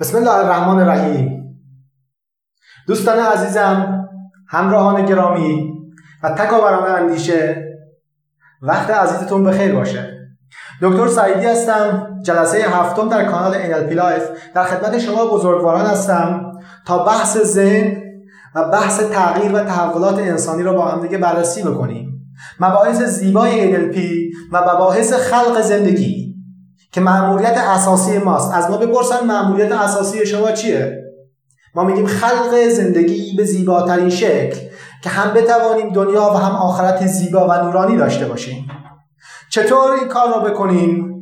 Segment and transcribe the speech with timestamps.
[0.00, 1.56] بسم الله الرحمن الرحیم.
[2.86, 4.04] دوستان عزیزم
[4.48, 5.72] همراهان گرامی
[6.22, 7.66] و تکاوران اندیشه
[8.62, 10.28] وقت عزیزتون بخیر باشه.
[10.82, 14.22] دکتر سعیدی هستم جلسه هفتم در کانال NLP لایف
[14.54, 16.52] در خدمت شما بزرگواران هستم
[16.86, 18.02] تا بحث ذهن
[18.54, 22.32] و بحث تغییر و تحولات انسانی را با هم دیگه بررسی بکنیم.
[22.60, 23.98] مباحث زیبای NLP
[24.52, 26.35] و مباحث خلق زندگی.
[26.96, 28.54] که معمولیت اساسی ماست.
[28.54, 31.02] از ما بپرسن معمولیت اساسی شما چیه؟
[31.74, 34.56] ما میگیم خلق زندگی به زیباترین شکل
[35.02, 38.68] که هم بتوانیم دنیا و هم آخرت زیبا و نورانی داشته باشیم.
[39.50, 41.14] چطور این کار را بکنیم؟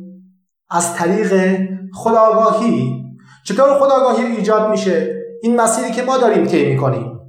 [0.69, 1.59] از طریق
[1.93, 3.03] خداگاهی.
[3.45, 7.19] چطور خداگاهی ایجاد میشه؟ این مسیری که ما داریم طی می‌کنیم.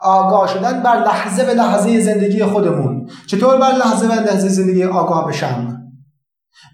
[0.00, 3.08] آگاه شدن بر لحظه به لحظه زندگی خودمون.
[3.26, 5.87] چطور بر لحظه به لحظه زندگی آگاه بشم؟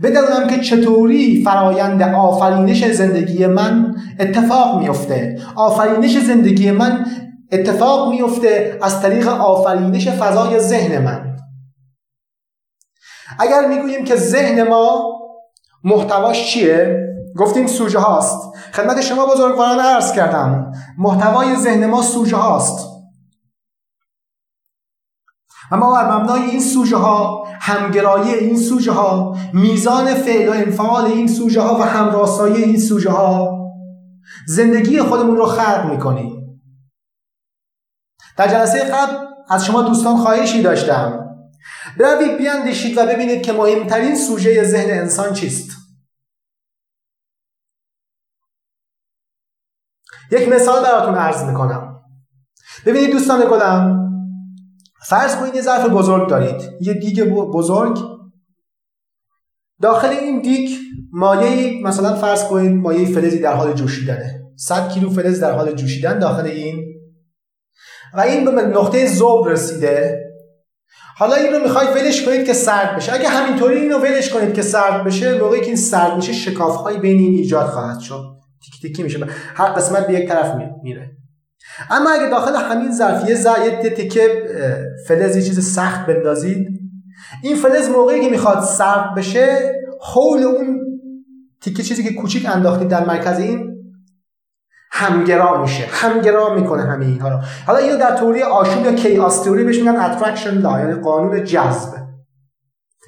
[0.03, 7.07] بدونم که چطوری فرایند آفرینش زندگی من اتفاق میفته آفرینش زندگی من
[7.53, 11.37] اتفاق میفته از طریق آفرینش فضای ذهن من.
[13.39, 15.15] اگر می‌گوییم که ذهن ما
[15.85, 17.01] محتواش چیه؟
[17.37, 18.39] گفتیم سوژه هاست.
[18.73, 22.94] خدمت شما بزرگواران عرض کردم محتوای ذهن ما سوژه هاست.
[25.75, 31.29] اما بر مبنای این سوژه ها همگرایی این سوژه ها میزان فعل و انفعال این
[31.29, 33.59] سوژه ها و همراستایی این سوژه ها
[34.47, 36.61] زندگی خودمون رو خلق می‌کنیم.
[38.37, 41.21] در جلسه قبل از شما دوستان خواهشی داشتم.
[41.99, 45.71] بروید بیاندیشید و ببینید که مهمترین سوژه ذهن انسان چیست.
[50.31, 52.03] یک مثال براتون عرض می‌کنم.
[52.87, 54.04] ببینید دوستان گلم
[55.05, 56.71] فرض کنید یه ظرف بزرگ دارید.
[56.81, 57.99] یه دیگ بزرگ.
[59.83, 60.71] داخل این دیگ
[61.13, 64.41] مایه مثلا فرض کنید مایه فلزی در حال جوشیدنه.
[64.57, 66.85] 100 کیلو فلز در حال جوشیدن داخل این.
[68.15, 70.21] و این به نقطه ذوب رسیده.
[71.17, 73.13] حالا این رو می‌خواید ولش کنید که سرد بشه.
[73.13, 77.19] اگه همینطوری اینو ولش کنید که سرد بشه موقعی که این سرد میشه شکاف بین
[77.19, 78.25] این ایجاد خواهد شد.
[78.65, 79.27] تیک تیکی میشه.
[79.55, 81.11] هر قسمت به یک طرف میره.
[81.91, 84.29] اما اگه داخل همین ظرف یه یه تیکه
[85.09, 86.81] فلز یه چیز سخت بندازید
[87.43, 90.81] این فلز موقعی که می‌خواد سرد بشه حول اون
[91.63, 93.75] تیکه چیزی که کوچیک انداختید در مرکز این
[94.93, 95.85] همگرا میشه.
[95.91, 97.39] همگرا می‌کنه همه اینها رو.
[97.67, 101.95] حالا اینو در توری آشوب یا chaos theory بهش میگن attraction law یعنی قانون جذب.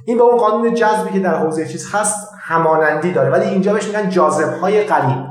[0.07, 3.31] این به اون قانون جذبی که در حوزه چیز هست همانندی داره.
[3.31, 5.26] ولی اینجا بهش میگن جاذب های غریب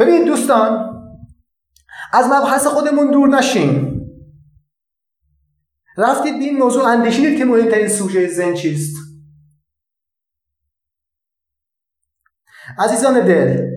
[0.00, 0.96] ببینید دوستان
[2.12, 4.00] از مبحث خودمون دور نشیم
[5.96, 8.96] رفتید به این موضوع اندیشیدید که مهمترین سوژه زن چیست؟
[12.78, 13.70] عزیزان دل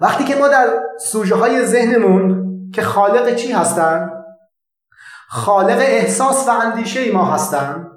[0.00, 4.10] وقتی که ما در سوژه های ذهنمون که خالق چی هستن؟
[5.28, 7.89] خالق احساس و اندیشه ما هستن.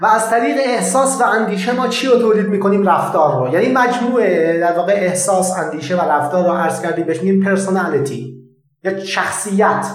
[0.00, 3.54] و از طریق احساس و اندیشه ما چی رو تولید می‌کنیم؟ رفتار رو.
[3.54, 8.34] یعنی مجموعه در واقع احساس اندیشه و رفتار رو عرض کردیم بهش میگیم پرسونالیتی
[8.84, 9.86] یا شخصیت.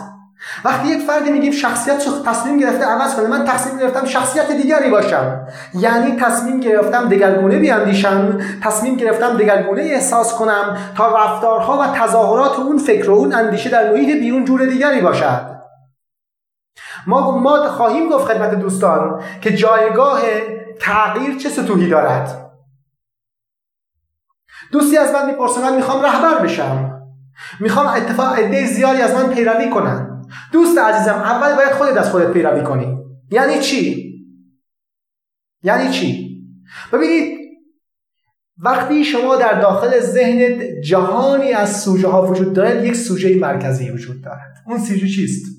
[0.65, 5.47] وقتی یک فردی میگیم شخصیت تصمیم گرفته عوض کنه من تصمیم گرفتم شخصیت دیگری باشم.
[5.73, 12.77] یعنی تصمیم گرفتم دگرگونه بیاندیشم تصمیم گرفتم دگرگونه احساس کنم تا رفتارها و تظاهرات اون
[12.77, 15.58] فکر و اون اندیشه در محیط بیرون جور دیگری باشد.
[17.09, 20.21] ما ما خواهیم گفت خدمت دوستان که جایگاه
[20.79, 22.51] تغییر چه سطوحی دارد.
[24.71, 27.01] دوستی از من می‌پرسه من می‌خوام رهبر بشم.
[27.59, 30.25] می‌خوام اتفاق عده زیادی از من پیروی کنن.
[30.51, 32.97] دوست عزیزم اول باید خودت از خودت پیروی کنی.
[33.31, 34.13] یعنی چی؟
[35.63, 36.41] یعنی چی؟
[36.93, 37.39] ببینید
[38.57, 44.21] وقتی شما در داخل ذهنت جهانی از سوژه ها وجود دارد یک سوژه مرکزی وجود
[44.23, 44.63] دارد.
[44.65, 45.58] اون سوژه چیست؟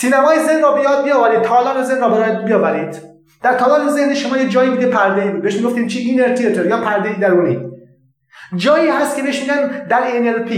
[0.00, 3.02] سینمای ذهن را بیاد بیاورید تالار ذهن را برای بیاورید.
[3.42, 6.76] در تالار ذهن شما یه جایی بوده پرده بود بهش می‌گفتیم چی؟ اینر تیاتر یا
[6.76, 7.58] پرده درونی.
[8.56, 10.52] جایی هست که بهش میگن در NLP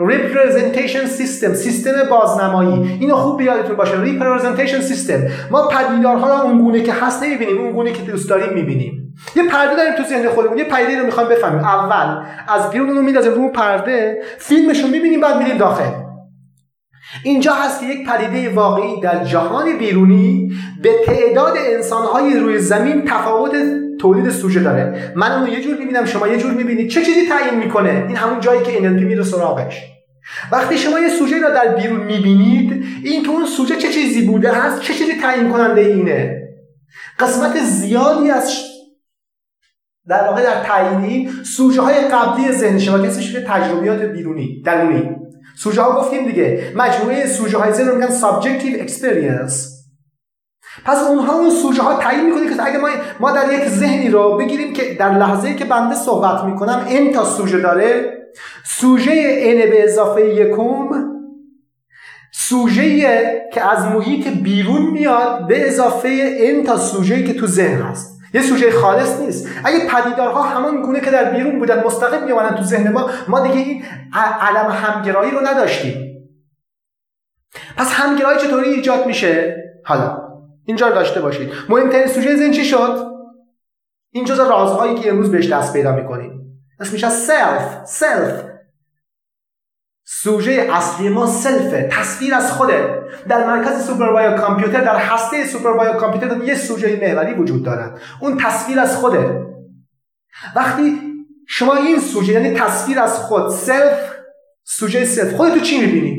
[0.00, 2.98] representation system سیستم بازنمایی.
[3.00, 5.30] اینو خوب بیادتون باشه representation system.
[5.50, 9.14] ما پدیدارها را اونگونه که هست نمی‌بینیم اونگونه که دوست داریم می‌بینیم.
[9.36, 11.64] یه پرده داریم تو ذهن خودمون یه پدیده رو می‌خوایم بفهمیم.
[11.64, 15.90] اول از بیرون رو میندازیم رو پرده فیلمش رو می‌بینیم بعد میریم داخل.
[17.24, 20.52] اینجا هست که یک پدیده واقعی در جهان بیرونی
[20.82, 23.52] به تعداد انسانهای روی زمین تفاوت
[24.00, 25.12] تولید سوژه داره.
[25.16, 28.40] من اونو یه جور می‌بینم شما یه جور می‌بینید چه چیزی تعیین می‌کنه؟ این همون
[28.40, 29.82] جایی که NLP میره سراغش.
[30.52, 34.52] وقتی شما یه سوژه را در بیرون می‌بینید این تو اون سوژه چه چیزی بوده
[34.52, 36.40] هست؟ چه چیزی تعیین کننده اینه؟
[37.18, 38.52] قسمت زیادی از
[40.08, 45.19] در واقع در تعیین سوژه های قبلی ذهن شما کسی شده تجربیات بیرونی درونی.
[45.62, 46.72] سوژه ها گفتیم دیگه.
[46.76, 49.54] مجموعه سوژه های ذهن رو میگن subjective experience.
[50.84, 52.88] پس اونها اون سوژه ها تعیین می‌کنه که اگه ما
[53.20, 57.24] ما در یک ذهنی رو بگیریم که در لحظه که بنده صحبت می‌کنم این تا
[57.24, 58.16] سوژه داره.
[58.64, 59.10] سوژه
[59.66, 60.88] n به اضافه یکم
[62.32, 63.00] سوژه
[63.52, 68.09] که از محیط بیرون میاد به اضافه n تا سوژه که تو ذهن هست.
[68.34, 69.48] یه سوژه خالص نیست.
[69.64, 73.56] اگه پدیدارها همان گونه که در بیرون بودن مستقیم میومدن تو ذهن ما ما دیگه
[73.56, 73.84] این
[74.40, 76.10] علم همگرایی رو نداشتیم.
[77.76, 80.22] پس همگرایی چطوری ایجاد میشه؟ حالا
[80.64, 81.52] اینجا رو داشته باشید.
[81.68, 83.10] مهمترین سوژه ذهن چی شد؟
[84.10, 86.40] این جزء رازهایی که امروز بهش دست پیدا می‌کنیم.
[86.80, 88.49] اسمش self self
[90.12, 95.96] سوژه اصلی ما self ه تصویر از خوده در مرکز super computer در هسته super
[95.96, 98.00] computer یه سوژه محوری وجود دارد.
[98.20, 99.46] اون تصویر از خوده
[100.56, 100.98] وقتی
[101.48, 104.14] شما این سوژه یعنی تصویر از خود self
[104.64, 106.18] سوژه self خودتو چی می‌بینی؟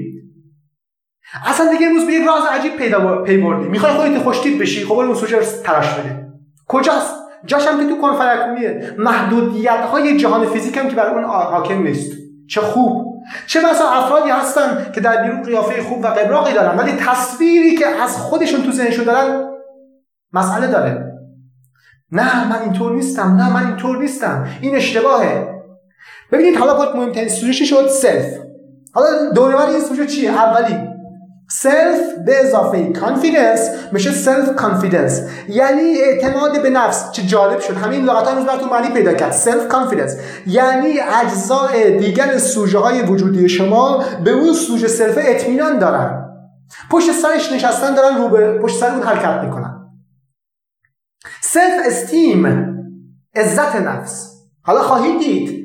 [1.45, 4.93] اصلا دیگه امروز به یک راز عجیب پیدا پی بردی می‌خوای خودت خوشتیپ بشی خب
[4.93, 6.27] اون سوژه تراش بده.
[6.67, 7.15] کجاست؟
[7.45, 12.11] جاش هم که تو کنفرکومیه محدودیت های جهان فیزیک هم که برای اون حاکم نیست.
[12.49, 13.10] چه خوب.
[13.47, 17.87] چه بسا افرادی هستن که در بیرون قیافه خوب و قبراقی دارن ولی تصویری که
[17.87, 19.49] از خودشون تو ذهنشون دارن
[20.33, 21.11] مسئله داره.
[22.11, 24.47] نه من اینطور نیستم نه من اینطور نیستم.
[24.61, 25.51] این اشتباهه.
[26.31, 28.25] ببینید حالا باید مهمترین سوژه شد self
[28.93, 30.90] حالا دورور این سوژه چیه؟ اولی
[31.61, 37.11] self به اضافه confidence میشه self confidence یعنی اعتماد به نفس.
[37.11, 37.77] چه جالب شد.
[37.77, 39.31] همین لغت ها براتون معنی پیدا کرد.
[39.31, 46.25] self confidence یعنی اجزاء دیگر سوژه های وجودی شما به اون سوژه self اطمینان دارن.
[46.91, 49.91] پشت سرش نشستن دارن رو به پشت سر اون حرکت می‌کنن.
[51.41, 52.45] self esteem
[53.35, 54.31] عزت نفس.
[54.61, 55.61] حالا خواهید دید.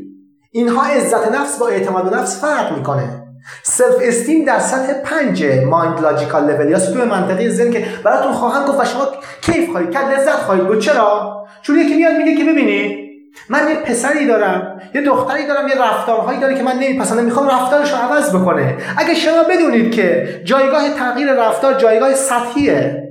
[0.52, 3.15] اینها عزت نفس با اعتماد به نفس فرق می‌کنه.
[3.62, 8.66] self esteem در سطح پنج mind logical level یا سطوح منطقی ذهن که براتون خواهم
[8.66, 9.08] گفت و شما
[9.42, 13.06] کیف خواهید کرد لذت خواهید برد چرا؟ چون یکی میاد میگه که ببینید
[13.48, 17.92] من یه پسری دارم یه دختری دارم یه رفتارهایی داره که من نمیپسندم می‌خوام رفتارش
[17.92, 18.76] رو عوض بکنه.
[18.96, 23.05] اگه شما بدونید که جایگاه تغییر رفتار جایگاه سطحیه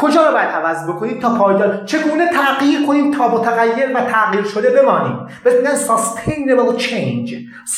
[0.00, 4.70] کجا رو باید عوض بکنید تا پایدار چگونه تغییر کنیم تا متغیر و تغییر شده
[4.70, 7.30] بمانیم؟ بهش میگن sustainable change.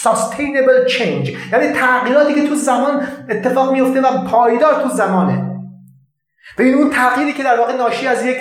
[0.05, 1.52] sustainable change.
[1.52, 5.46] یعنی تغییراتی که تو زمان اتفاق میفته و پایدار تو زمانه.
[6.58, 8.37] ببین اون تغییری که در واقع ناشی از یک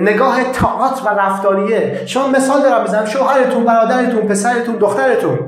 [0.00, 2.02] نگاه تاعت و رفتاریه.
[2.06, 5.38] شما مثال دارم می‌زنم شوهرتون برادرتون پسرتون دخترتون.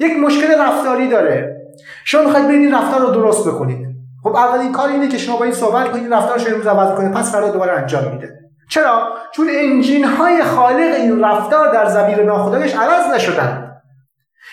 [0.00, 1.56] یک مشکل رفتاری داره.
[2.04, 3.87] شما می‌خواید برید رفتار رو درست بکنید.
[4.28, 7.12] خب اولین کار اینه که شما با این صحبت کنید رفتارش رو امروز عوض کنید.
[7.12, 8.38] پس فردا دوباره انجام میده.
[8.70, 13.72] چرا؟ چون انجین های خالق این رفتار در زمیر ناخودآگاهش عوض نشدن.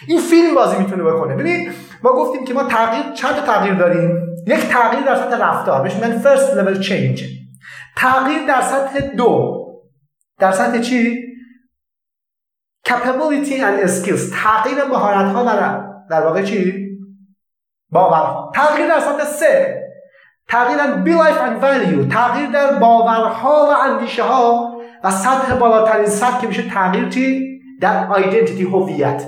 [0.08, 1.36] این فیلم بازی می‌تونه بکنه.
[1.36, 1.72] ببینید
[2.04, 5.82] ما گفتیم که ما تغییر چند تغییر داریم؟ یک تغییر در سطح رفتار.
[5.82, 7.24] بهش میگن first level change.
[7.98, 9.62] تغییر در سطح دو.
[10.40, 11.18] در سطح چی؟
[12.88, 14.44] capability and skills.
[14.44, 16.85] تغییر مهارت ها در در واقع چی؟
[17.96, 19.82] باورها تغییر در سطح سه.
[20.50, 26.42] تغییر در belief and value تغییر در باورها و اندیشه ها و سطح بالاترین سطح
[26.42, 29.24] که میشه تغییر چی؟ در identity هویت.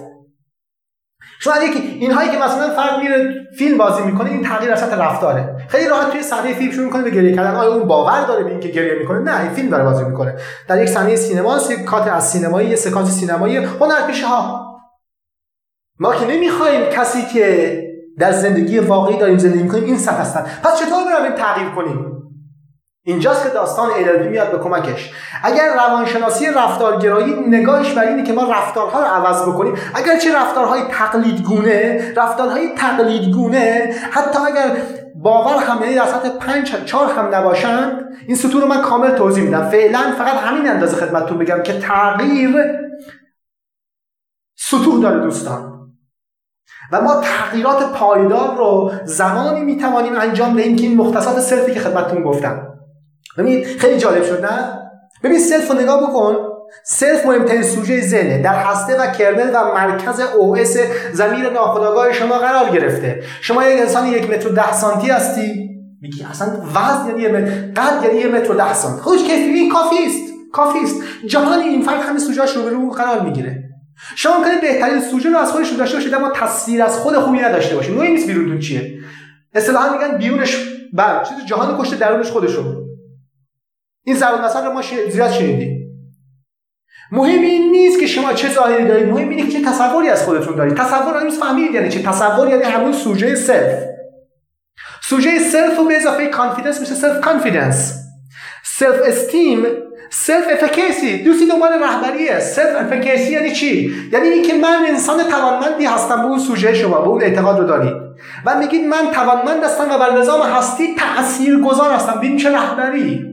[1.40, 5.56] شما یکی اینهایی که مثلا فرد میره فیلم بازی می‌کنه این تغییر در سطح رفتاره.
[5.68, 7.56] خیلی راحت توی صحنه فیلم شروع می‌کنه به گریه کردن.
[7.56, 10.36] آیا اون باور داره به اینکه گریه می‌کنه؟ نه این فیلم داره بازی می‌کنه.
[10.68, 14.68] در یک صحنه سینما یک کات از سینمایی یه سکانس سینمایی هنرپیشه ها.
[16.00, 17.78] ما که نمی‌خوایم کسی که
[18.20, 20.46] در زندگی واقعی داریم زندگی می‌کنیم این سطح هستن.
[20.64, 22.18] پس چطور برویم تغییر کنیم؟
[23.08, 25.12] اینجاست که داستان NLP میاد به کمکش.
[25.44, 30.82] اگر روانشناسی رفتارگرایی نگاهش بر اینه که ما رفتارها رو عوض بکنیم اگر چه رفتارهای
[30.92, 34.78] تقلیدگونه رفتارهای تقلیدگونه حتی اگر
[35.16, 39.44] باور هم یعنی در سطح 5 4 هم نباشند این سطور رو من کامل توضیح
[39.44, 39.70] میدم.
[39.70, 42.56] فعلا فقط همین اندازه خدمتتون بگم که تغییر
[44.58, 45.77] سطوح داره دوستان.
[46.91, 51.79] و ما تغییرات پایدار رو زمانی می‌توانیم انجام دهیم که این مختصات self ی که
[51.79, 52.67] خدمتتون گفتم.
[53.38, 54.79] ببینید خیلی جالب شد نه؟
[55.24, 56.36] ببین self رو نگاه بکن.
[56.84, 58.41] self مهمترین سوژه ذهنه.
[58.41, 60.78] در هسته و kernel و مرکز OS
[61.14, 63.24] ضمیر ناخودآگاه شما قرار گرفته.
[63.41, 65.70] شما یک انسان یک متر ده سانتی هستی.
[66.01, 67.51] میگی اصلا وزن یعنی یه متر
[67.82, 69.01] قد یعنی یه متر ده سانتی.
[69.01, 70.34] خودش کیفی کافی است.
[70.53, 70.96] کافی است.
[71.27, 71.86] جهان این
[72.17, 73.63] سوژه‌اش رو به رو قرار می‌گیره.
[74.16, 77.75] شما ممکنه بهترین سوژه رو از خودش داشته باشید اما تصویر از خود خوبی نداشته
[77.75, 77.96] باشید.
[77.96, 79.00] مهم نیست بیرونتون چیه.
[79.54, 80.58] اصطلاحا میگن بیرونش
[80.94, 81.24] بر.
[81.24, 82.88] چیز جهان کشته درونش خودشون
[84.04, 85.77] این ضرب مثل رو ما زیاد شنیدیم.
[87.12, 89.08] مهم این نیست که شما چه ظاهری دارید.
[89.08, 90.77] مهم اینه که چه تصوری از خودتون دارید.
[90.77, 93.84] تصور هنوز فهمیدید یعنی چه تصور یعنی همون سوژه self
[95.01, 96.94] سوژه self و به اضافه confidence میشه.
[96.94, 97.94] self confidence
[98.64, 99.66] self esteem
[100.10, 102.40] self efficacy دوستی دنبال رهبریه.
[102.40, 107.08] self efficacy یعنی چی؟ یعنی اینکه من انسان توانمندی هستم به اون سوژه شما به
[107.08, 107.94] اون اعتقاد رو دارید.
[108.46, 112.14] و میگید من توانمند هستم و بر نظام هستی تأثیر گذار هستم.
[112.18, 113.26] ببین چه رهبری.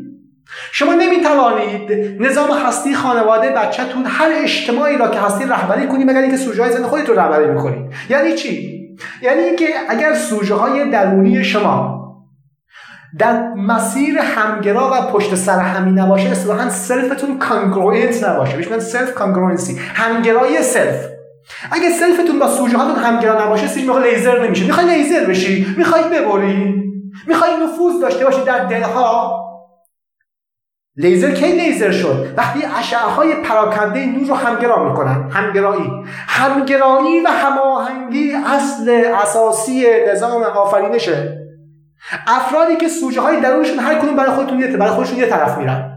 [0.72, 6.36] شما نمی‌توانید نظام هستی خانواده بچهتون هر اجتماعی را که هستی رهبری کنید مگر اینکه
[6.36, 7.92] سوژه های ذهن خودت رو رهبری می‌کنید.
[8.10, 8.74] یعنی چی؟
[9.22, 11.93] یعنی اینکه اگر سوژه های درونی شما
[13.18, 18.56] در مسیر همگرا و پشت سر هم نباشه اصطلاحا self تون congruent نباشه.
[18.56, 21.06] بهش self congruency همگرایی self
[21.72, 25.74] اگه self تون با سوژه هاتون همگرا نباشه سیج می‌خوای لیزر نمیشه می‌خوای لیزر بشی.
[25.76, 26.82] می‌خوای ببری.
[27.26, 29.40] می‌خوای نفوذ داشته باشی در دلها.
[30.96, 35.30] لیزر کی لیزر شد؟ وقتی اشعه های پراکنده نور رو همگرا می‌کنن.
[35.30, 35.90] همگرایی.
[36.28, 41.43] همگرایی و هماهنگی اصل اساسی نظام آفرینشه.
[42.26, 45.90] افرادی که سوژه های درونشون هر کدوم برای خودتون یه برای خودشون یه طرف میرن.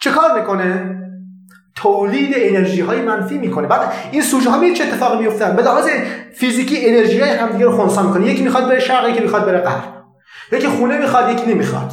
[0.00, 0.94] چه کار می‌کنه؟
[1.76, 3.66] تولید انرژی های منفی می‌کنه.
[3.66, 5.88] بعد این سوژه ها چه اتفاقی میفتن به لحاظ
[6.34, 8.26] فیزیکی انرژی های همدیگه رو خنثی می‌کنه.
[8.26, 10.04] یکی می‌خواد بره شرق یکی می‌خواد بره غرب.
[10.52, 11.92] یکی خونه می‌خواد یکی نمی‌خواد.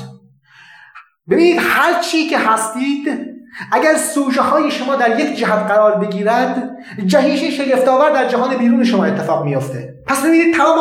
[1.30, 3.35] ببینید هر چی که هستید
[3.72, 9.06] اگر سوژه های شما در یک جهت قرار بگیرد جهیش شگفتآور در جهان بیرون شما
[9.06, 9.94] اتفاق میافته.
[10.08, 10.80] پس ببینید تمام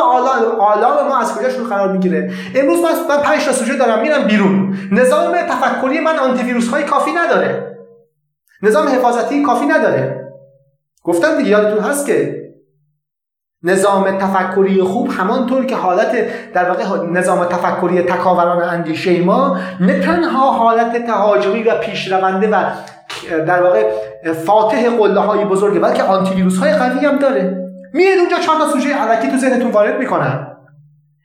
[0.59, 4.77] آلام ما از کجاشون قرار می‌گیره؟ امروز من من 5 تا سوژه دارم میرم بیرون.
[4.91, 7.77] نظام تفکری من آنتی ویروس های کافی نداره.
[8.61, 10.31] نظام حفاظتی کافی نداره.
[11.03, 12.44] گفتم دیگه یادتون هست که
[13.65, 16.11] نظام تفکری خوب همانطور که حالت
[16.53, 22.63] در واقع نظام تفکری تکاوران اندیشه ما نه تنها حالت تهاجمی و پیشرونده و
[23.47, 23.91] در واقع
[24.45, 27.57] فاتح قله های بزرگه بلکه آنتی ویروس های قوی هم داره.
[27.93, 30.47] میاد اونجا چهار تا سوژه الکی تو ذهنتون وارد می‌کنن.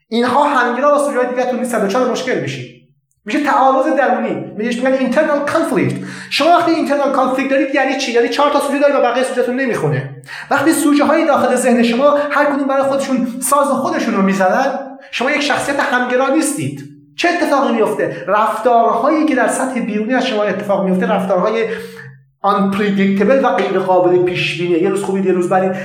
[0.09, 2.81] اینها همگرا با سوژه دیگه نیستن دچار مشکل میشی
[3.25, 4.53] میشه تعارض درونی.
[4.57, 5.97] میگه میگن internal conflict
[6.31, 9.57] شما وقتی internal conflict دارید یعنی چی؟ یعنی چهار تا سوژه دارید با بقیه سوژهتون
[9.57, 10.11] نمی‌خونه.
[10.51, 14.79] وقتی سوژه های داخل ذهن شما هر کدوم برای خودشون ساز خودشون رو می‌زنن
[15.11, 16.91] شما یک شخصیت همگرا نیستید.
[17.17, 21.65] چه اتفاقی میفته رفتارهایی که در سطح بیرونی از شما اتفاق میفته رفتارهای
[22.45, 25.79] unpredictable و غیر قابل پیش بینی یه روز خوبی یه روز بدی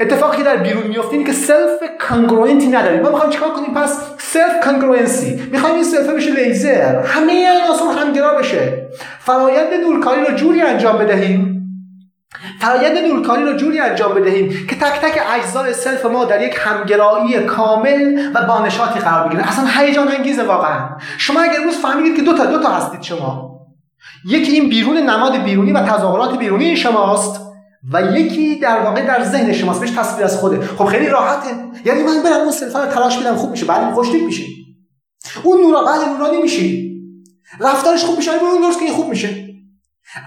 [0.00, 3.02] اتفاقی که در بیرون میفته اینه که self congruency نداریم.
[3.02, 8.34] ما می‌خوایم چیکار کنیم؟ پس self congruency می‌خوایم این self بشه لیزر همه عناصر همگرا
[8.38, 8.88] بشه.
[9.18, 11.54] فرایند نورکاری رو جوری انجام بدهیم.
[12.60, 17.40] فرایند نورکاری رو جوری انجام بدهیم که تک تک اجزای self ما در یک همگرایی
[17.40, 20.88] کامل و بانشاطی قرار بگیره اصلا هیجان انگیزه واقعا.
[21.18, 23.58] شما اگر روز فهمیدید که دو تا دو تا هستید شما.
[24.24, 27.47] یکی این بیرون نماد بیرونی و تظاهرات بیرونی شماست.
[27.92, 30.66] و یکی در واقع در ذهن شماست بهش تصویر از خوده.
[30.66, 31.50] خب خیلی راحته.
[31.84, 33.66] یعنی من برم اون سلفا تلاش بدم خوب میشه.
[33.66, 34.42] بعد خوشتیپ میشه
[35.42, 36.88] اون نورا بعد نورانی میشی.
[37.60, 39.48] رفتارش خوب میشه اون درست که خوب میشه.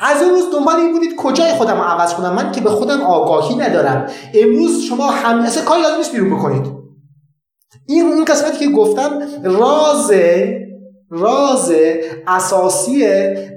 [0.01, 3.01] از اون روز دنبال این بودید کجای خودم رو عوض کنم؟ من که به خودم
[3.01, 4.09] آگاهی ندارم.
[4.33, 6.81] امروز شما هم اصلا کاری لازم نیست بیرون بکنید.
[7.87, 10.11] این این قسمتی که گفتم راز
[11.11, 11.73] راز
[12.27, 12.99] اساسی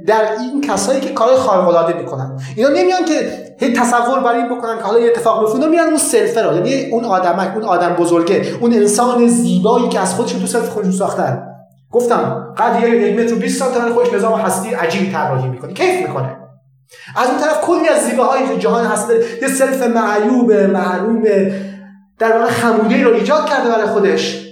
[0.07, 2.39] در این کسایی که کار خارق العاده می‌کنن.
[2.57, 5.99] اینا نمیان که هی تصور برای این بکنن که حالا یه اتفاق بیفته میان اون
[5.99, 10.47] سلفه رو یعنی اون آدمک اون آدم بزرگه اون انسان زیبایی که از خودشون تو
[10.47, 11.43] سلف خودشون ساختن.
[11.91, 15.73] گفتم قد یک متر و 20 سانتی خودش نظام هستی عجیبی طراحی می‌کنه.
[15.73, 16.37] کیف می‌کنه.
[17.17, 19.11] از اون طرف کلی از زیباهای جهان هست
[19.43, 21.23] یه self معیوب معلوم
[22.19, 24.44] در واقع خمودی رو ایجاد کرده برای خودش.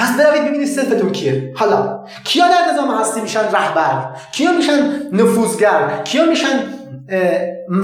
[0.00, 1.52] پس بروید ببینید self تون کیه.
[1.54, 6.60] حالا کیا در نظام هستی میشن رهبر؟ کیا میشن نفوذگر؟ کیا میشن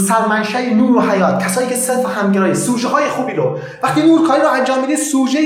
[0.08, 3.58] سرمنشأ نور و حیات؟ کسایی که self همگرایی سوژه های خوبی رو.
[3.82, 5.40] وقتی نور کاری رو انجام می‌دید سوژه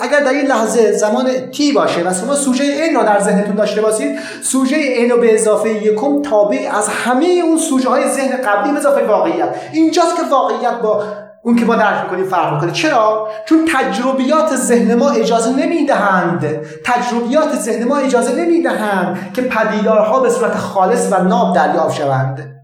[0.00, 3.80] اگر در این لحظه زمان T باشه و شما سوژه این رو در ذهنتون داشته
[3.80, 8.72] باشید سوژه این رو به اضافه یکم تابع از همه اون سوژه های ذهن قبلی
[8.72, 9.54] به اضافه واقعیت.
[9.72, 11.04] اینجاست که واقعیت با
[11.42, 12.72] اون که ما درک می‌کنیم فرق می‌کنه.
[12.72, 16.60] چرا؟ چون تجربیات ذهن ما اجازه نمی‌دهند.
[16.84, 22.54] تجربیات ذهن ما اجازه نمی‌دهند که پدیدارها به صورت خالص و ناب دریافت شوند.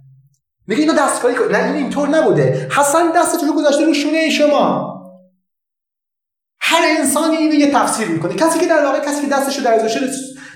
[0.67, 1.45] میگه اینو دستکاری کن.
[1.53, 2.69] نه این اینطور نبوده.
[2.77, 4.95] حسن دستتون رو گذاشته رو شونه شما.
[6.61, 8.35] هر انسانی اینو یه تفسیر می‌کنه.
[8.35, 10.01] کسی که در واقع کسی که دستش رو در گذاشته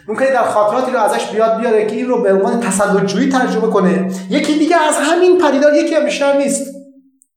[0.09, 4.11] ممکنه در خاطراتی رو ازش بیاد بیاره که این رو به عنوان تسلطجویی ترجمه کنه.
[4.31, 6.78] یکی دیگه از همین پدیدار یکی هم بیشتر نیست.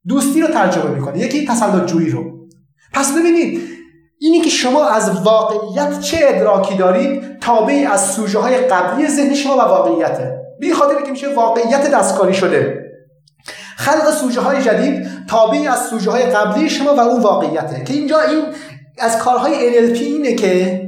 [0.08, 2.24] دوستی رو ترجمه می‌کنه یکی تسلطجویی رو.
[2.92, 3.60] پس ببینید
[4.20, 9.56] اینی که شما از واقعیت چه ادراکی دارید تابعی از سوژه های قبلی ذهن شما
[9.56, 10.38] و واقعیته.
[10.60, 12.82] به خاطر که میشه واقعیت دستکاری شده.
[13.76, 17.84] خلق سوژه های جدید تابعی از سوژه های قبلی شما و اون واقعیته.
[17.84, 18.42] که اینجا این
[18.98, 20.82] از کارهای NLP اینه که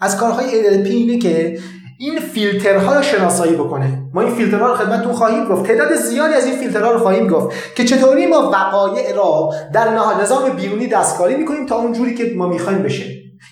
[0.00, 1.58] از کارهای NLP اینه که
[2.02, 3.98] این فیلترها رو شناسایی بکنه.
[4.14, 5.66] ما این فیلترها رو خدمتتون خواهیم گفت.
[5.66, 9.88] تعداد زیادی از این فیلترها رو خواهیم گفت که چطوری ما وقایع را در
[10.22, 13.04] نظام بیرونی دستکاری می‌کنیم تا اون جوری که ما می‌خوایم بشه.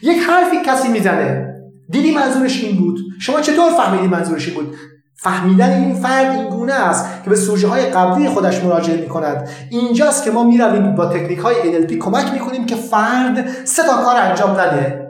[0.02, 1.54] یک حرفی کسی می‌زنه.
[1.90, 4.74] دیدی منظورش این بود؟ شما چطور فهمیدی منظورش این بود؟
[5.16, 9.48] فهمیدن این فرد این گونه است که به سوژه های قبلی خودش مراجعه می کند
[9.70, 13.82] اینجاست که ما می رویم با تکنیک های NLP کمک می کنیم که فرد سه
[13.82, 15.09] تا کار انجام نده.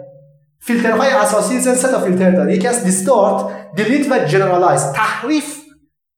[0.60, 2.54] فیلترهای اساسی ذهن سه تا فیلتر داره.
[2.54, 3.44] یکی از distort
[3.76, 5.60] delete و generalize تحریف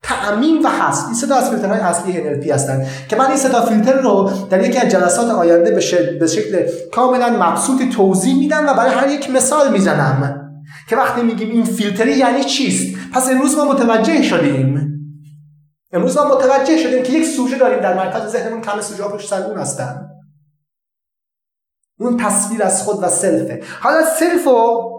[0.02, 1.04] تعمیم و حذف.
[1.04, 2.86] این سه تا از فیلترهای اصلی NLP هستن.
[3.08, 5.70] که من این سه تا فیلتر رو در یکی از جلسات آینده
[6.20, 10.38] به شکل کاملا مبسوطی توضیح میدم و برای هر یک مثال می‌زنم.
[10.88, 14.88] که وقتی میگیم این فیلتری یعنی چیست؟ پس امروز ما متوجه شدیم.
[15.92, 18.60] امروز ما متوجه شدیم که یک سوژه داریم در مرکز ذهنمون.
[18.60, 20.11] کم سوژه پشت اون هستن.
[22.02, 23.60] اون تصویر از خود و self ه.
[23.80, 24.92] حالا self رو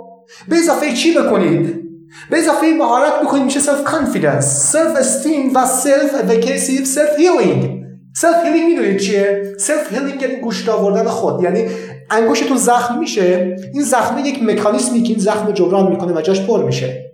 [0.47, 1.83] به اضافه چی بکنید؟
[2.29, 7.83] به اضافه مهارت بکنید میشه self confidence self esteem و self efficacy و self healing
[8.15, 11.43] self healing می‌دونید چیه؟ self healing یعنی گوشت آوردن خود.
[11.43, 11.65] یعنی
[12.11, 16.63] انگشتتون زخم میشه این زخمه یک مکانیزمی که این زخم جبران می‌کنه و جاش پر
[16.63, 17.12] میشه.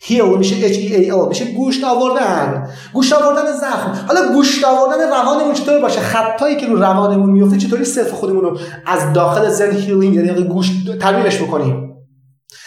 [0.00, 2.68] heal میشه H E A L میشه گوشت آوردن.
[2.92, 4.04] گوشت آوردن زخم.
[4.08, 8.58] حالا گوشت آوردن روانمون چطور باشه؟ خطایی که رو روانمون میفته چطوری self خودمون رو
[8.86, 11.84] از داخل ذهن healing یعنی گوشت ترمیمش بکنیم؟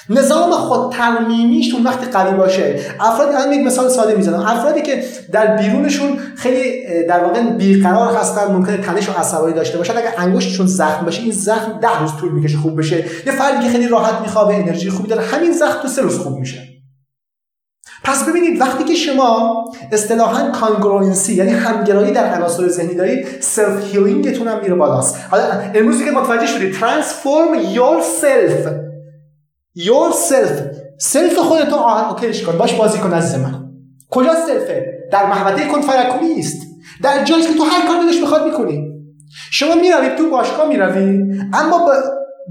[0.10, 2.80] نظام خود ترمیمیشون وقتی قوی باشه.
[3.00, 4.40] افرادی الان یک مثال ساده می‌زنم.
[4.40, 9.98] افرادی که در بیرونشون خیلی در واقع بیقرار هستن ممکنه تنش و عصبانی داشته باشن.
[9.98, 13.06] اگر انگشتشون زخم بشه این زخم ده روز طول می‌کشه خوب بشه.
[13.26, 16.38] یه فردی که خیلی راحت میخوابه انرژی خوبی داره همین زخم تو سه روز خوب
[16.38, 16.71] میشه.
[18.04, 24.31] پس ببینید وقتی که شما اصطلاحا congruency یعنی همگرایی در عناصر ذهنی دارید self healing
[24.31, 25.16] تون هم میره بالاست.
[25.32, 25.44] حالا
[25.76, 28.68] امروز که متوجه شدید transform yourself
[29.76, 30.62] yourself
[31.00, 33.54] self خودتو OK ش کن باش بازی کن عزیز من.
[34.10, 36.58] کجا self ه در محوطه کن فیکونی است
[37.04, 38.92] در جایی که تو هر کار دلش می‌خواد می‌کنی.
[39.52, 41.94] شما می‌روید تو باشگاه می‌روی اما با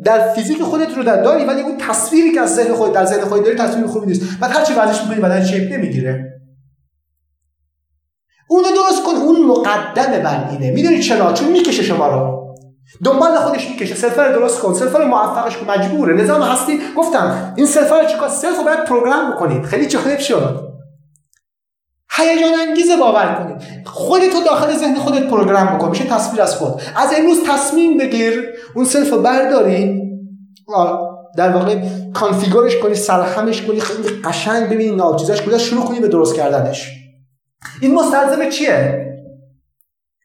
[0.04, 3.24] در فیزیک خودت رو در داری ولی اون تصویری که از ذهن خودت در ذهن
[3.24, 4.22] خودت داری تصویر خوبی نیست.
[4.40, 6.40] بعد هر چی ورزش می‌کنی بدن shape نمی‌گیره.
[8.48, 9.14] اون درست کن.
[9.14, 10.70] اون مقدمه بر اینه.
[10.70, 12.40] می‌دونی چرا؟ چون می‌کشه شما رو.
[13.04, 13.94] دنبال خودش می‌کشه.
[13.94, 14.74] self رو درست کن.
[14.74, 15.70] self رو موفقش کن.
[15.70, 16.14] مجبوره.
[16.14, 20.69] نظام هستی گفتم این self رو چیکار؟ self رو باید program بکنید خیلی جالب شد.
[22.16, 25.88] هیجان انگیز باور کنید خودتو داخل ذهن خودت program بکن.
[25.88, 26.82] میشه تصویر از خود.
[26.96, 28.48] از امروز تصمیم بگیر.
[28.74, 30.02] اون self رو برداری.
[31.36, 31.76] در واقع
[32.14, 36.90] configure ش کنی سرهمش کنی خیلی قشنگ ببینی ناچیزش کجا شروع کنی به درست کردنش.
[37.80, 39.06] این مستلزم چیه؟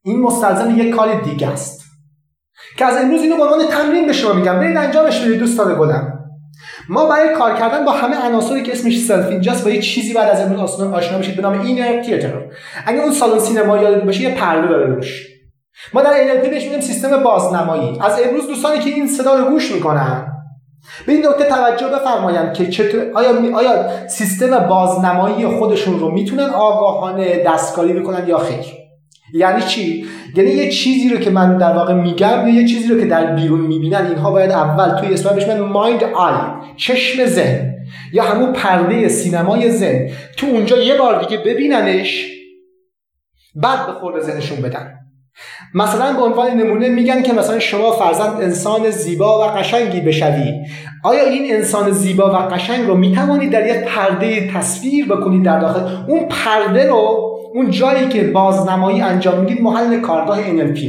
[0.03, 1.81] این مستلزم یک کار دیگه است.
[2.77, 4.59] که از امروز اینو به عنوان تمرین به شما میگم.
[4.59, 6.14] برید انجامش بدید دوستان گلم.
[6.89, 10.29] ما برای کار کردن با همه عناصری که اسمش self اینجاست با یه چیزی بعد
[10.29, 12.41] از امروز آشنا بشید به نام inner theater
[12.85, 15.27] اگه اون سالن سینما یاد باشه یه پرده داره روش.
[15.93, 17.99] ما در NLP بهش میگیم سیستم بازنمایی.
[18.01, 20.31] از امروز دوستانی که این صدا رو گوش می‌کنن
[21.07, 27.43] به این نکته توجه بفرمایند که چطور آیا آیا سیستم بازنمایی خودشون رو می‌تونن آگاهانه
[27.43, 28.84] دستکاری بکنن یا خیر؟
[29.35, 33.05] یعنی چی؟ یعنی یه چیزی رو که من در واقع میگم یه چیزی رو که
[33.05, 36.33] در بیرون می‌بینن اینها باید اول توی اسم بهش مایند آی
[36.77, 37.75] چشم ذهن
[38.13, 40.09] یا همون پرده سینمای ذهن.
[40.37, 42.31] تو اونجا یه بار دیگه ببیننش
[43.55, 44.91] بعد به خورد ذهنشون بدن.
[45.73, 50.53] مثلا به عنوان نمونه میگن که مثلا شما فرزند انسان زیبا و قشنگی بشوی.
[51.03, 55.79] آیا این انسان زیبا و قشنگ رو می‌توانید در یک پرده تصویر بکنید در داخل؟
[56.07, 60.79] اون پرده رو اون جایی که بازنمایی انجام می‌دید محل کارگاه NLP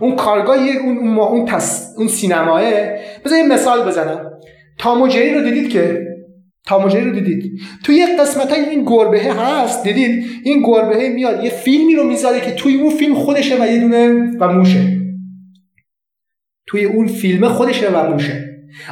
[0.00, 1.94] اون کارگاه اون اون, اون, تس...
[1.96, 2.62] اون سینماه.
[3.24, 4.30] بذار یه مثال بزنم.
[4.78, 6.06] تاموجری رو دیدید که؟
[6.66, 7.60] تاموجری رو دیدید.
[7.84, 12.40] توی یه قسمت های این گربه هست دیدید؟ این گربه میاد یه فیلمی رو می‌ذاره
[12.40, 14.08] که توی اون فیلم خودشه و یه دونه
[14.40, 14.98] و موشه.
[16.66, 18.48] توی اون فیلم خودشه و موشه.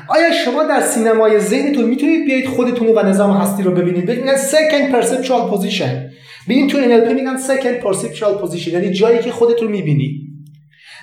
[0.08, 4.94] آیا شما در سینمای ذهنتون می‌تونید بیایید خودتون و نظام هستی رو ببینید؟ ببینید second
[4.94, 6.10] perceptual position.
[6.50, 10.20] به این تو NLP میگن second perceptual position یعنی جایی که خودت رو می‌بینی.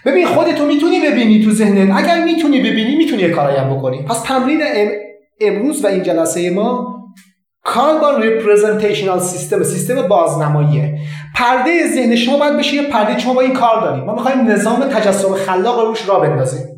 [0.05, 1.97] ببین خودتو می‌تونی ببینی تو ذهنت.
[1.97, 4.03] اگر می‌تونی ببینی می‌تونی یه کارایی هم بکنی.
[4.03, 4.61] پس تمرین
[5.41, 6.97] امروز و این جلسه ما
[7.63, 10.99] کار با ریپرزنتیشنال سیستم سیستم بازنماییه.
[11.35, 14.03] پرده ذهن شما باید بشه یه پرده شما با این کار داریم.
[14.03, 16.76] ما می‌خوایم نظام تجسم خلاق روش را بندازیم.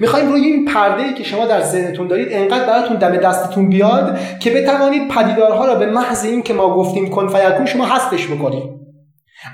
[0.00, 4.18] می‌خوایم روی این پرده ای که شما در ذهنتون دارید انقدر براتون دم دستتون بیاد
[4.40, 8.64] که بتوانید پدیدارها را به محض این که ما گفتیم کن فیکون شما هستش بکنید.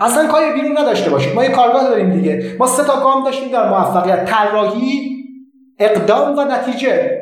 [0.00, 1.34] اصلا کاری بیرون نداشته باشید.
[1.34, 2.56] ما یه کارگاه داریم دیگه.
[2.58, 4.24] ما سه تا گام داشتیم در موفقیت.
[4.24, 5.16] طراحی
[5.78, 7.20] اقدام و نتیجه.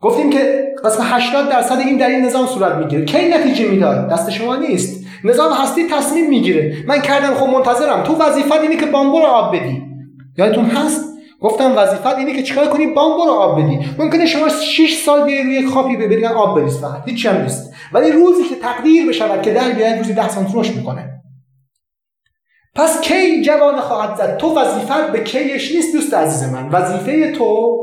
[0.00, 3.04] گفتیم که قسم 80 درصد این در این نظام صورت می‌گیره.
[3.04, 5.06] کی نتیجه می‌داد؟ دست شما نیست.
[5.24, 6.76] نظام هستی تصمیم می‌گیره.
[6.86, 8.02] من کردم خب منتظرم.
[8.02, 9.82] تو وظیفت اینه که بامبو رو آب بدی.
[10.38, 13.78] یادتون هست؟ گفتم وظیفت اینه که چیکار کنی؟ بامبو رو آب بدی.
[13.98, 17.08] ممکنه شما 6 سال بیای روی خاپی ببرید آب بریز فقط.
[17.08, 17.74] هیچ هم نیست.
[17.92, 21.12] ولی روزی که تقدیر بشود که در بیاد روزی 10 سانتی رشد می‌کنه.
[22.74, 26.68] پس کی جوان خواهد زد؟ تو وظیفت به کیش نیست دوست عزیز من.
[26.68, 27.76] وظیفه تو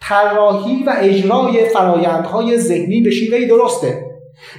[0.00, 4.04] طراحی و اجرای فرایندهای ذهنی به شیوه درسته.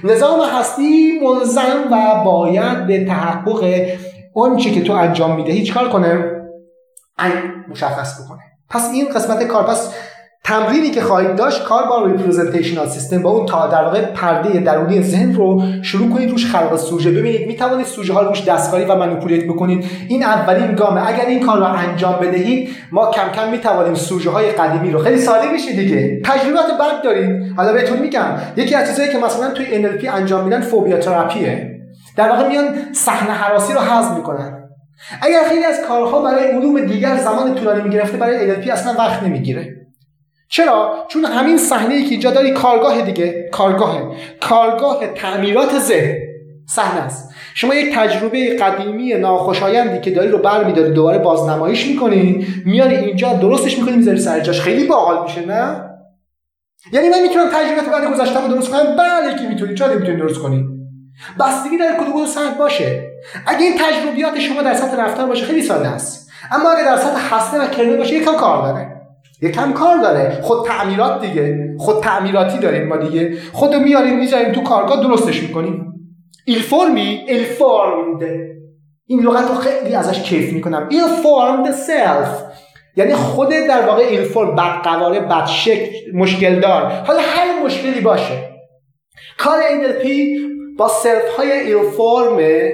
[0.04, 3.86] نظام هستی ملزم و باید به تحقق
[4.34, 6.30] اون چی که تو انجام می‌دهی چیکار کنه.
[7.74, 8.40] مشخص بکنه.
[8.70, 9.90] پس این قسمت کار پس
[10.44, 15.02] تمرینی که خواهید داشت کار با ریپرزنتیشنال سیستم با اون تا در واقع پرده درونی
[15.02, 17.10] ذهن رو شروع کنید روش خلق سوژه.
[17.10, 19.84] ببینید می توانید سوژه ها روش دستکاری و منیپولیت بکنید.
[20.08, 24.30] این اولین گامه اگر این کار رو انجام بدهید ما کم کم می توانیم سوژه
[24.30, 24.98] های قدیمی رو.
[24.98, 26.20] خیلی ساده میشه دیگه.
[26.24, 27.52] تجربات بد دارید.
[27.56, 31.70] حالا بهتون میگم یکی از چیزایی که مثلا توی NLP انجام میدن فوبیا تراپیه.
[32.16, 34.53] در واقع میان صحنه حراسی رو حذف می‌کنن.
[35.22, 39.76] اگر خیلی از کارها برای علوم دیگر زمان طولانی می‌گرفته برای NLP اصلا وقت نمی‌گیره.
[40.48, 46.14] چرا؟ چون همین صحنه ای که اینجا داری کارگاه دیگه کارگاه کارگاه تعمیرات ذهن.
[46.68, 47.34] صحنه است.
[47.54, 53.78] شما یک تجربه قدیمی ناخوشایندی که داری رو برمیداری دوباره بازنمایش می‌کنی میاری اینجا درستش
[53.78, 54.60] می‌کنی می‌ذاری سر جاش.
[54.60, 55.90] خیلی باحال میشه نه؟
[56.92, 60.38] یعنی من می‌تونم تجربه بعد گذشته رو درست کنم؟ بله که می‌تونی چرا نمی‌تونی درست
[60.38, 60.73] کنی؟
[61.40, 63.10] بستگی در کدوم سطح باشه.
[63.46, 66.30] اگه این تجربیات شما در سطح رفتار باشه خیلی ساده است.
[66.52, 68.94] اما اگه در سطح هسته و kernel باشه یکم کار داره.
[69.42, 70.40] یکم کار داره.
[70.42, 71.74] خود تعمیرات دیگه.
[71.78, 73.38] خود تعمیراتی داریم ما دیگه.
[73.52, 75.92] خودو میاریم می‌ذاریم تو کارگاه درستش می‌کنیم.
[76.44, 78.22] ill-formی ill-formed
[79.06, 80.88] این لغت رو خیلی ازش کیف می‌کنم.
[80.90, 82.42] ill-formed self
[82.96, 88.50] یعنی خود در واقع ill-form بد قواره بد شکل مشکل دار حالا هر مشکلی باشه.
[89.38, 90.06] کار NLP
[90.78, 92.72] با self های ill-form ه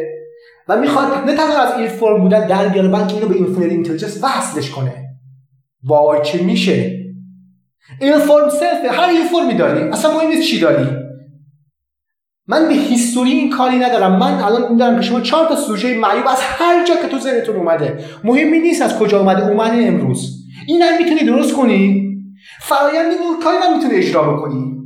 [0.68, 4.70] و می‌خواد نه تنها از ill-form بودن در بیاره بلکه اینو به informed intelligence وصلش
[4.70, 4.94] کنه.
[5.84, 6.96] وای چه میشه.
[8.00, 10.86] این فرم self ه هر این فرمی داری اصلا مهم نیست چی داری.
[12.46, 14.18] من به history این کاری ندارم.
[14.18, 17.56] من الان دارم که شما چهار تا سوژه معیوب از هر جا که تو ذهنتون
[17.56, 18.04] اومده.
[18.24, 20.36] مهمی نیست از کجا اومده اومده امروز.
[20.66, 22.10] این هم می‌تونی درست کنی.
[22.60, 24.76] فرایند نور کاری هم می‌تونی اجرا بکنی.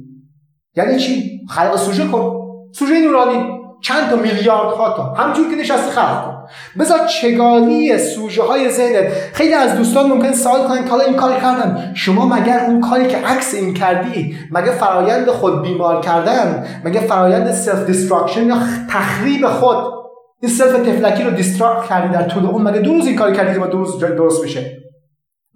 [0.76, 2.43] یعنی چی؟ خلق سوژه کن.
[2.78, 6.34] سوژه نورانی چند تا میلیارد ها تا همچون که نشستی خلق کن.
[6.78, 9.12] بذار چگالی سوژه های ذهنت.
[9.32, 13.16] خیلی از دوستان ممکن سوال کنن که این کار کردم شما مگر اون کاری که
[13.16, 18.58] عکس این کردی مگه فرایند خود بیمار کردن مگه فرایند self destruction یا
[18.90, 19.76] تخریب خود؟
[20.42, 22.62] این self طفلکی رو destruct کردی در طول اون.
[22.62, 24.82] مگه دو روز این کاری کردی که ما دو روز درست بشه؟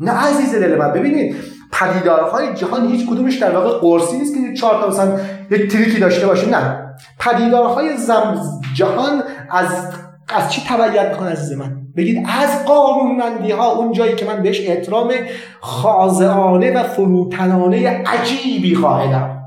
[0.01, 0.93] نه عزیز دل من.
[0.93, 1.37] ببینید
[1.73, 6.27] پدیدارهای جهان هیچ کدومش در واقع قرصی نیست که چهار تا مثلا یک تریکی داشته
[6.27, 6.51] باشه.
[6.51, 6.88] نه.
[7.19, 8.41] پدیدارهای زم
[8.75, 9.67] جهان از
[10.29, 14.61] از چی تبعیت می‌کنه عزیز من؟ بگید از قانونمندی ها اون جایی که من بهش
[14.69, 15.13] احترام
[15.61, 19.39] خاضعانه و فروتنانه عجیبی قائلم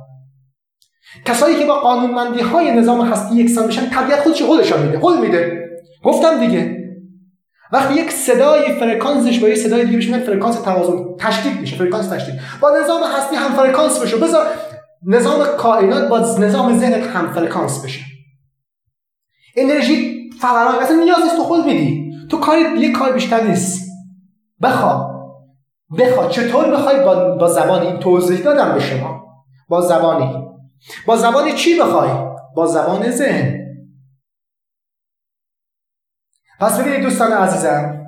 [1.26, 5.70] کسایی که با قانونمندی های نظام هستی یکسان میشن طبیعت خودش قولشان میده قول میده.
[6.04, 6.78] گفتم دیگه.
[7.72, 12.36] وقتی یک صدای فرکانسش با یک صدای دیگه بشه فرکانس توازن تشدید میشه فرکانس تشدید.
[12.62, 14.18] با نظام هستی هم فرکانس بشه.
[14.18, 14.46] بذار
[15.08, 18.06] نظام کائنات با نظام ذهنت هم فرکانس بشه.
[19.56, 22.12] انرژی فوران اصلا نیاز نیست تو خود میدی.
[22.30, 23.92] تو کاری یه کار بیشتر نیست.
[24.62, 25.12] بخوا.
[25.98, 26.28] بخوا.
[26.28, 29.22] چطور بخوای با, با زبان این توضیح دادم به شما؟
[29.70, 30.48] با زبانی.
[31.06, 32.10] با زبان چی بخوای؟
[32.56, 33.62] با زبان ذهن.
[36.60, 38.01] پس ببینید دوستان عزیزم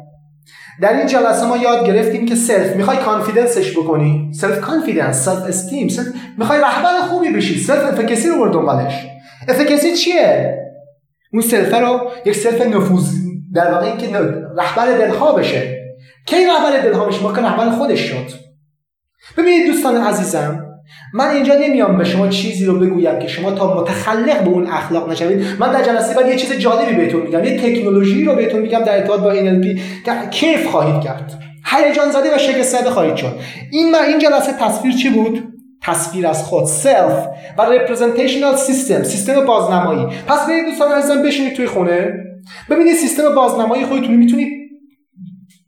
[0.81, 4.31] در این جلسه ما یاد گرفتیم که self می‌خوای confidence ش بکنی.
[4.34, 7.59] self confidence self esteem self می‌خوای رهبر خوبی بشی.
[7.60, 9.07] self efficacy رو برد دنبالش.
[9.47, 10.57] efficacy چیه؟
[11.33, 13.13] اون self رو یک self نفوذ
[13.53, 14.17] در واقع اینکه
[14.57, 15.83] رهبر دلها بشه.
[16.25, 18.27] کی رهبر دلها بشه ما که رهبر خودش شد.
[19.38, 20.72] ببینید دوستان عزیزم
[21.13, 25.12] من اینجا نمیام به شما چیزی رو بگویم که شما تا متخلق به اون اخلاق
[25.12, 25.45] نشوید.
[25.60, 28.97] من در جلسه بعد یه چیز جالبی بهتون میگم یه تکنولوژی رو بهتون میگم در
[28.97, 31.39] ارتباط با NLP که کیف خواهید کرد.
[31.65, 33.39] هیجان زده و شگفت زده خواهید شد.
[33.71, 35.43] این من این جلسه تصویر چی بود؟
[35.82, 37.27] تصویر از خود سلف
[37.58, 40.06] و representational سیستم سیستم بازنمایی.
[40.27, 42.13] پس برید دوستان عزیزم بشینید توی خونه.
[42.69, 44.62] ببینید سیستم بازنمایی خودتون می‌تونید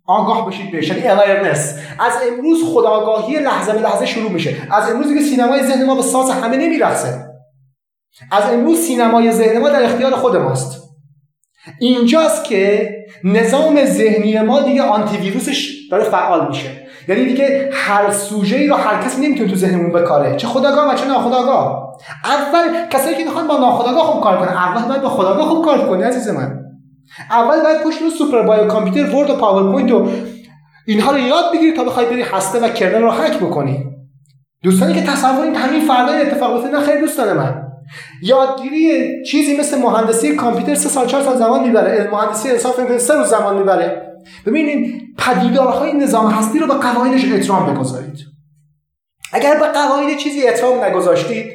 [0.07, 1.59] آگاه بشید بهش یعنی awareness.
[1.99, 4.55] از امروز خداگاهی لحظه به لحظه شروع میشه.
[4.71, 7.25] از امروز دیگه سینمای ذهن ما به ساز همه نمیرقصه
[8.31, 10.81] از امروز سینمای ذهن ما در اختیار خود ماست.
[11.79, 12.89] اینجاست که
[13.23, 16.85] نظام ذهنی ما دیگه آنتی ویروسش داره فعال میشه.
[17.07, 20.35] یعنی دیگه هر سوژه ای رو هر کسی نمی‌تونه تو ذهنمون بکاره.
[20.35, 21.97] چه خداگاه و چه ناخداگاه.
[22.25, 25.89] اول کسایی که می‌خوان با ناخداگاه خوب کار کنن اول باید با خداگاه خوب کار
[25.89, 26.64] کنی عزیز من.
[27.29, 30.09] اول باید پشت رو super bio computer Word و PowerPoint و
[30.87, 33.85] اینها رو یاد بگیری تا بخوای بری هسته و kernel رو هک بکنی.
[34.63, 37.61] دوستانی که تصور این همین فردا اتفاق نه خیلی دوستان من.
[38.21, 42.09] یادگیری چیزی مثل مهندسی کامپیوتر سه سال چهار سال زمان می‌بره.
[42.11, 44.01] مهندسی انسان فکر سه روز زمان می‌بره.
[44.45, 48.19] ببینید پدیدارهای نظام هستی رو به قواعدش احترام بگذارید.
[49.33, 51.45] اگر به قواعد چیزی احترام نگذاشتید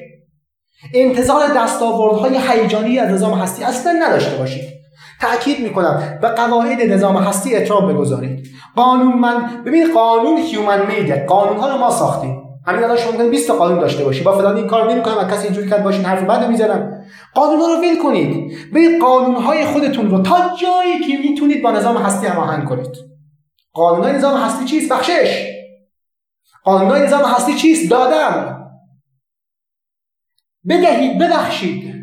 [0.94, 4.79] انتظار دستاوردهای هیجانی از نظام هستی اصلا نداشته باشید.
[5.20, 8.46] تاکید می‌کنم به قواعد نظام هستی احترام بگذارید.
[8.76, 12.42] قانون من ببین قانون هیومن میده قانون ها رو ما ساختیم.
[12.66, 14.22] همین الان شما 20 تا قانون داشته باشی.
[14.22, 17.04] با فلان این کار نمی‌کنم و کسی اینجوری کرد باشین حرف بعد می‌زنم.
[17.34, 18.52] قانون رو ول کنید.
[18.72, 22.96] به قانون های خودتون رو تا جایی که می‌تونید با نظام هستی هماهنگ کنید.
[23.72, 25.46] قانون های نظام هستی چیست؟ بخشش.
[26.64, 28.66] قانون های نظام هستی چیست؟ دادم
[30.68, 31.94] بدهید ببخشید.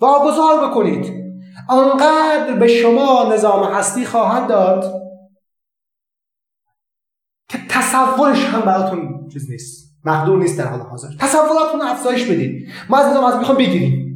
[0.00, 1.17] واگذار بکنید.
[1.68, 5.02] آنقدر به شما نظام هستی خواهد داد
[7.48, 9.88] که تصورش هم براتون چیز نیست.
[10.04, 11.08] مقدور نیست در حال حاضر.
[11.18, 14.08] تصوراتتون افزایش بدید ما از نظام هستی می‌خوام بگیریم.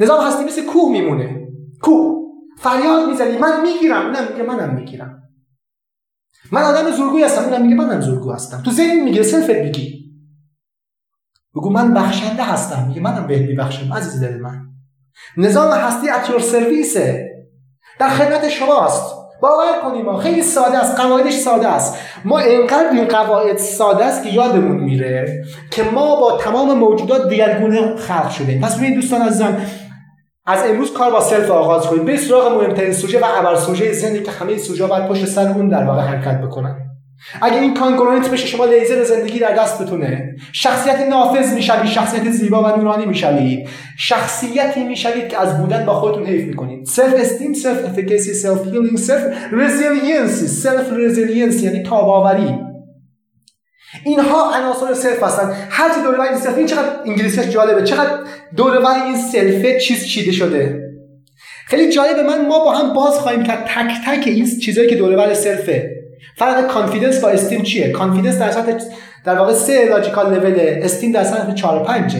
[0.00, 1.48] نظام هستی مثل کوه میمونه.
[1.82, 2.24] کوه.
[2.58, 3.38] فریاد می‌زنی.
[3.38, 4.06] من می‌گیرم.
[4.06, 5.22] اونم میگه منم می‌گیرم.
[6.52, 7.42] من آدم زورگوی هستم.
[7.42, 8.62] اونم میگه منم زورگو هستم.
[8.62, 10.04] تو ذهن میگه self ت بگی
[11.54, 12.88] بگو من بخشنده هستم.
[12.88, 13.92] میگه منم بهت میبخشم.
[13.92, 14.73] عزیز دل من.
[15.36, 17.30] نظام هستی at your service ه.
[17.98, 19.14] در خدمت شماست.
[19.42, 21.96] باور کنیم ما خیلی ساده است قواعدش ساده است.
[22.24, 27.96] ما انقدر این قواعد ساده است که یادمون میره که ما با تمام موجودات دیگرگونه
[27.96, 29.56] خلق شده پس ببینید دوستان عزیزم
[30.46, 34.22] از امروز کار با self آغاز کنید به سراغ مهمترین سوژه و ابر سوژه ذهنی
[34.22, 36.93] که همه سوژه باید پشت سر اون در واقع حرکت بکنن.
[37.42, 40.36] اگه این congruent بشه شما لیزر زندگی در دستتونه.
[40.52, 43.68] شخصیت نافذ می‌شوید شخصیت زیبا و نورانی می‌شوید.
[43.98, 46.84] شخصیتی می‌شوید که از بودن با خودتون کیف می‌کنید.
[46.86, 52.58] self esteem self efficacy self healing self resiliency self resiliency یعنی تاب‌آوری
[54.04, 55.52] اینها عناصر self هستن.
[55.70, 57.82] هر چی دور این self این چقدر انگلیسیش جالبه.
[57.82, 58.18] چقدر
[58.56, 60.80] دور این self چیز چیده شده.
[61.66, 62.22] خیلی جالبه.
[62.22, 66.03] من ما با هم باز خواهیم کرد تک تک این چیزایی که دور self ه.
[66.36, 68.72] فرق confidence با esteem چیه؟ confidence در سطح
[69.24, 72.16] در واقع سه logical level esteem در سطح 4 و 5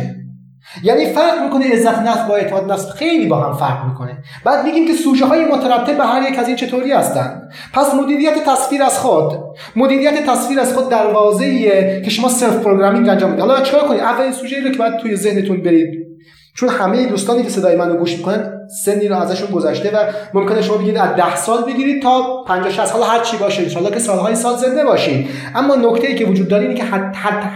[0.82, 2.90] یعنی فرق می‌کنه عزت نفس با اعتماد نفس.
[2.90, 4.18] خیلی با هم فرق می‌کنه.
[4.44, 7.42] بعد میگیم که سوژه های مترتب به هر یک از این چطوری هستن.
[7.72, 9.32] پس مدیریت تصویر از خود.
[9.76, 13.46] مدیریت تصویر از خود دروازه‌ایه که شما self programming انجام می‌دید.
[13.46, 16.13] حالا چیکار کنید اولین سوژه رو که بعد توی ذهنتون برید.
[16.56, 19.98] چون همه دوستانی که صدای منو گوش می‌کنن سنی رو ازشون گذشته و
[20.34, 23.78] ممکنه شما بگید از 10 سال بگیرید تا 50 60 سال هر چی باشه.
[23.78, 26.84] ان که سالهای سال زنده باشید اما نکته ای که وجود داره اینه که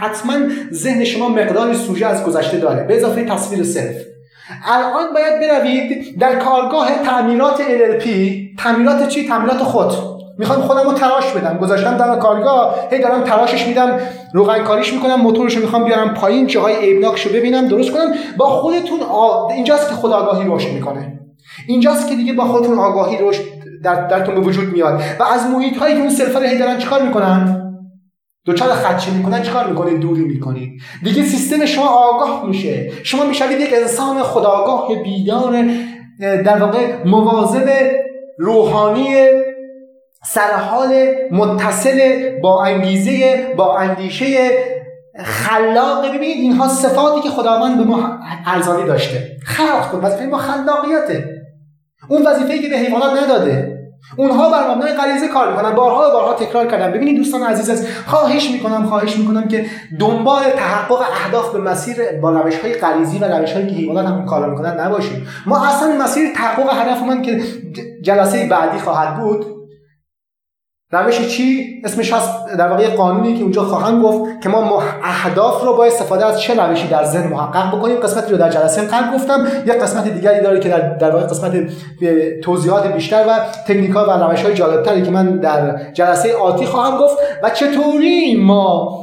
[0.01, 0.35] حتما
[0.73, 2.85] ذهن شما مقداری سوژه از گذشته داره.
[2.85, 3.97] به اضافه تصویر صرف
[4.65, 8.09] الان باید بروید در کارگاه تعمیرات LLP
[8.59, 10.18] تعمیرات چی؟ تعمیرات خود.
[10.39, 11.59] می‌خوام خودم رو تراش بدم.
[11.59, 13.99] گذاشتم در کارگاه هی دارم تراشش میدم
[14.35, 18.13] روغن کاریش می‌کنم موتورش رو می‌خوام بیارم پایین جاهای عیبناکش رو ببینم درست کنم.
[18.37, 19.47] با خودتون آ...
[19.49, 21.21] اینجاست که خود آگاهی رشد می‌کنه.
[21.69, 23.43] اینجاست که دیگه با خودتون آگاهی رشد
[23.85, 25.01] در درتون به وجود میاد.
[25.21, 27.65] و از محیط هایی که اون سلفر هی دارن چیکار می‌کنن؟
[28.45, 32.91] دوچار خدشه می‌کنن چیکار می‌کنید دوری می‌کنید دیگه سیستم شما آگاه میشه.
[33.03, 35.65] شما می‌شوید یک انسان خداگاه بیدار
[36.21, 37.69] در واقع مواظب
[38.39, 39.15] روحانی
[40.25, 44.51] سرحال متصل با انگیزه با اندیشه
[45.25, 46.09] خلاق.
[46.09, 49.37] ببینید اینها صفاتی که خداوند به ما ارزانی داشته.
[49.45, 49.99] خلق کن.
[49.99, 51.25] وظیفه ما خلاقیته.
[52.09, 53.79] اون وظیفه که به حیوانات نداده.
[54.17, 55.75] اونها بر مبنای غریزه کار می‌کنن.
[55.75, 56.93] بارها و بارها تکرار کردن.
[56.93, 59.67] ببینید دوستان عزیز از خواهش می‌کنم خواهش می‌کنم که
[60.01, 64.27] دنبال تحقق اهداف به مسیر با روش های غریزی و روش هایی که حیوانات هم
[64.27, 67.41] کار می‌کنن نباشیم ما اصلا مسیر تحقق هدف من که
[68.03, 69.58] جلسه بعدی خواهد بود
[70.91, 75.77] روش چی؟ اسمش هست در واقع قانونی که اونجا خواهم گفت که ما اهداف رو
[75.77, 77.97] با استفاده از چه روشی در ذهن محقق بکنیم.
[77.97, 79.47] قسمتی رو در جلسه قبل گفتم.
[79.67, 81.53] یک قسمت دیگری داره که در در واقع قسمت
[82.43, 87.17] توضیحات بیشتر و تکنیک و روش های جالبتری که من در جلسه آتی خواهم گفت
[87.43, 89.03] و چطوری ما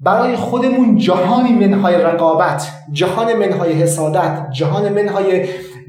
[0.00, 5.44] برای خودمون جهانی منهای رقابت جهان منهای حسادت جهان منهای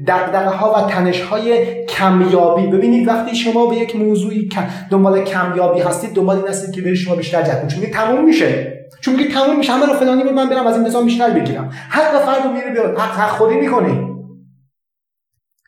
[0.06, 2.66] دقدقه ها و تنش های کمیابی.
[2.66, 4.48] ببینید وقتی شما به یک موضوعی
[4.90, 8.72] دنبال کمیابی هستید دنبال این هستید که بری شما بیشتر جذب چون تموم میشه.
[9.00, 11.70] چون میگه تموم میشه همه رو فلانی بود من برم از این نظام بیشتر بگیرم.
[11.90, 14.06] حق فرد رو میره بیاد حق, حق خودی می‌کنی.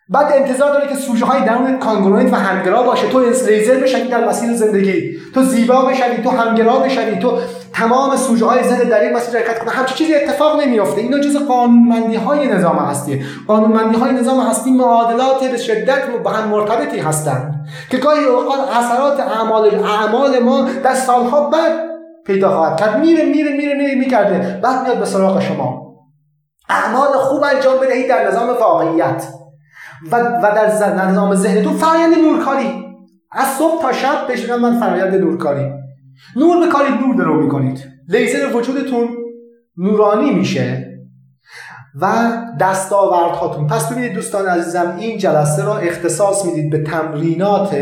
[0.08, 3.08] بعد انتظار داری که سوژه های درون کانگروئنت و همگرا باشه.
[3.08, 5.18] تو لیزر بشوی در مسیر زندگی.
[5.34, 7.38] تو زیبا بشوی تو همگرا بشوی تو
[7.78, 9.70] تمام سوژه های زنده در این مسیر حرکت کنه.
[9.70, 11.00] همچین چیزی اتفاق نمیافته.
[11.00, 13.24] اینا جز قانونمندی های نظام هستی.
[13.46, 17.66] قانونمندی های نظام هستی معادلات به شدت با هم مرتبطی هستند.
[17.90, 21.72] که گاهی اوقات اثرات اعمال اعمال ما در سالها بعد
[22.26, 23.00] پیدا خواهد کرد.
[23.00, 25.94] میره میره میره میره می‌کرده بعد میاد به سراغ شما.
[26.68, 29.24] اعمال خوب انجام بدهید در نظام واقعیت.
[30.12, 32.84] و, و در نظام ذهنتون فرایند نورکاری
[33.32, 35.77] از صبح تا شب بهش من فرایند نورکاری
[36.36, 37.84] نور بکارید نور درو می‌کنید.
[38.08, 39.08] لیزر وجودتون
[39.76, 40.84] نورانی میشه
[42.00, 43.66] و دستاوردهاتون.
[43.66, 47.76] پس ببینید دوستان عزیزم این جلسه را اختصاص می‌دید به تمرینات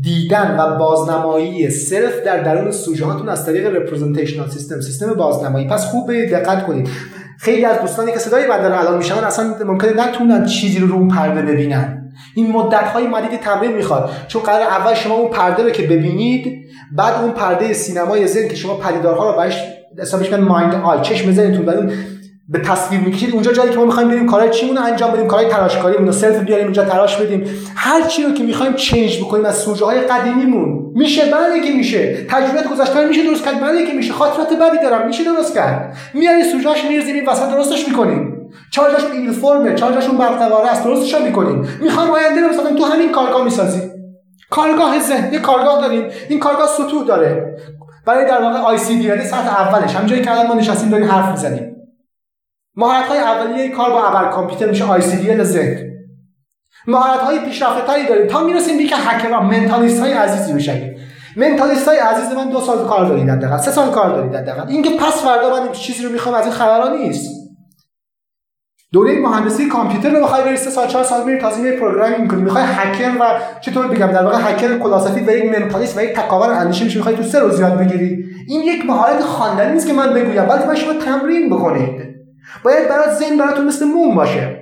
[0.00, 5.66] دیدن و بازنمایی صرف در درون سوژه هاتون از طریق رپرزنتیشنال سیستم سیستم بازنمایی.
[5.66, 6.88] پس خوب به دقت کنید.
[7.38, 11.42] خیلی از دوستانی که صدای بنده الان میشنون اصلا ممکنه نتونن چیزی رو رو پرده
[11.42, 12.03] ببینن.
[12.34, 14.10] این مدت های مدید تمرین می‌خواد.
[14.28, 16.64] چون قرار اول شما اون پرده رو که ببینید
[16.96, 19.56] بعد اون پرده سینمای ذهن که شما پدیدارها رو بهش
[19.98, 21.92] حسابش mind eye چشم ذهنتون بعد
[22.48, 23.32] به تصویر می‌کشید.
[23.32, 26.64] اونجا جایی که ما می‌خوایم بریم کارهای چیمون انجام بدیم کارهای تراشکاری رو self بیاریم
[26.64, 27.44] اونجا تراش بدیم.
[27.76, 30.92] هر چی رو که می‌خوایم change بکنیم از سوژه های قدیمیمون.
[30.94, 32.26] میشه؟ بله که میشه.
[32.28, 34.12] تجربه گذشته میشه درست کرد؟ بله که میشه.
[34.12, 35.06] خاطرات بدی دارم.
[35.06, 35.96] میشه درست کرد.
[36.14, 38.33] میاری سوژه‌اش میریزیم وسط درستش می‌کنیم.
[38.70, 41.68] چارجشون این فرمه چارجشون برقرار است درستش می‌کنیم.
[41.80, 43.82] می‌خوام آینده رو مثلا تو همین کارگاه می‌سازی
[44.50, 46.10] کارگاه ذهن یه کارگاه داریم.
[46.28, 47.56] این کارگاه سطوح داره.
[48.06, 49.94] برای در واقع آی سی دی یعنی سطح اولش.
[49.94, 51.76] همونجایی که الان ما نشستیم داریم حرف می‌زنیم.
[52.76, 55.90] مهارت های اولیه کار با ابر کامپیوتر میشه آی سی دی ذهن.
[56.86, 58.26] مهارت های پیشرفته داریم.
[58.26, 60.96] تا می‌رسیم به که هکرها منتالیست های عزیزی بشیم
[61.36, 64.68] منتالیست های عزیز من دو سال کار دارید حداقل سه سال کار دارید حداقل.
[64.68, 67.43] اینکه پس فردا من چیزی رو می‌خوام از این خبرها نیست.
[68.94, 72.42] دوره مهندسی کامپیوتر رو بخوای بری سه سال چهار سال میری تازه میری programming می‌کنی.
[72.42, 73.24] می‌خوای هکر و
[73.60, 77.16] چطور بگم در واقع هکر کلاسفی و یک mentalist و یک تکاور اندیشه میشه می‌خوای
[77.16, 78.24] تو سه روز یاد بگیری.
[78.48, 82.02] این یک مهارت خواندنی نیست که من بگویم بلکه من شما تمرین بکنید.
[82.64, 84.56] باید برات ذهن براتون مثل موم باشه.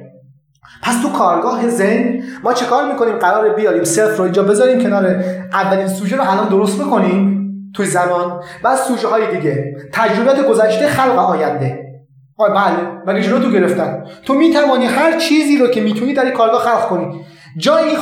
[0.82, 5.24] پس تو کارگاه ذهن ما چه کار می‌کنیم؟ قرار بیاریم صفر رو اینجا بذاریم کنار
[5.52, 7.38] اولین سوژه رو الان درست بکنیم
[7.74, 8.42] توی زمان.
[8.62, 9.76] بعد سوژه های دیگه.
[9.92, 11.81] تجربیات گذشته خلق آینده.
[12.42, 13.02] آه بله.
[13.06, 16.88] مگه جلو تو گرفتن تو می‌توانی هر چیزی رو که می‌تونی در این کارگاه خلق
[16.88, 17.24] کنی.
[17.56, 17.98] جای این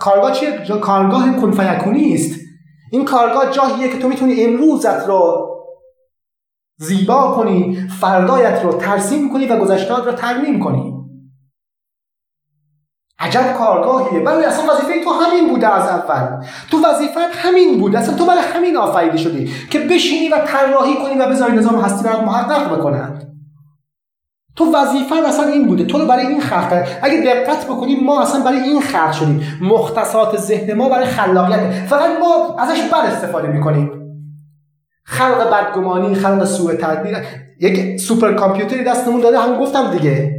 [0.00, 2.40] کارگاه چیه؟ جا کارگاه کنفیکونی است.
[2.92, 5.50] این کارگاه جاییه که تو می‌تونی امروزت رو
[6.78, 10.94] زیبا کنی فردایت رو ترسیم کنی و گذشتهات رو ترمیم کنی.
[13.18, 14.20] عجب کارگاهیه.
[14.20, 16.44] برای اصلا وظیفه تو همین بوده از اول.
[16.70, 17.98] تو وظیفت همین بوده.
[17.98, 22.04] اصلا تو برای همین آفریده شدی که بشینی و طراحی کنی و بذاری نظام هستی
[22.04, 23.33] برات محقق بکنند
[24.56, 28.22] تو وظیفه اصلا این بوده تو رو برای این خلق کرد اگه دقت بکنیم ما
[28.22, 29.58] اصلا برای این خلق شدیم.
[29.62, 31.60] مختصات ذهن ما برای خلاقیت.
[31.88, 33.90] فقط ما ازش بد استفاده می‌کنیم.
[35.04, 37.16] خلق بدگمانی خلق سوء تدبیر.
[37.60, 40.34] یک سوپر کامپیوتری دستمون داده هم گفتم دیگه.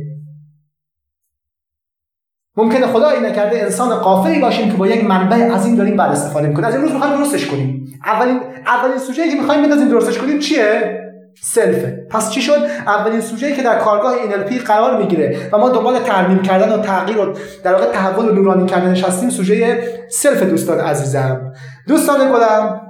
[2.58, 6.48] ممکنه خدا این نکرده انسان قافلی باشیم که با یک منبع عظیم داریم بعد استفاده
[6.48, 6.66] می‌کنیم.
[6.66, 8.00] از امروز می‌خوایم درستش کنیم.
[8.06, 11.05] اولین اولین سوژه‌ای که می‌خوایم بندازیم درستش کنیم چیه؟
[11.42, 12.08] سلفه.
[12.10, 16.42] پس چی شد؟ اولین سوژه‌ای که در کارگاه NLP قرار می‌گیره و ما دنبال ترمیم
[16.42, 21.54] کردن و تغییر و در واقع تحول و نورانی کردن هستیم سوژه سلف دوستان عزیزم.
[21.88, 22.82] دوستان گلم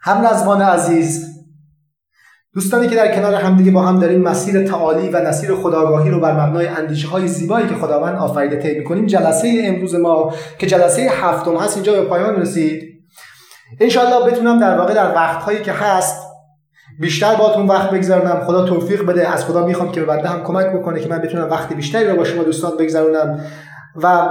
[0.00, 1.36] هم نظمان عزیز
[2.54, 6.46] دوستانی که در کنار همدیگه با هم داریم مسیر تعالی و نصیر خداگاهی رو بر
[6.46, 11.56] مبنای اندیشه های زیبایی که خداوند آفریده طی می‌کنیم جلسه امروز ما که جلسه هفتم
[11.56, 12.82] هست اینجا به پایان رسید.
[13.80, 16.25] انشالله بتونم در واقع در وقتهایی که هست
[17.00, 18.42] بیشتر باتون وقت بگذرونم.
[18.46, 19.32] خدا توفیق بده.
[19.32, 22.16] از خدا می‌خوام که به بنده هم کمک بکنه که من بتونم وقت بیشتری رو
[22.16, 23.40] با شما دوستان بگذرونم.
[24.02, 24.28] و